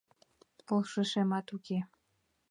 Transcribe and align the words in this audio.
Полшышемат 0.65 1.47
уке. 1.55 1.79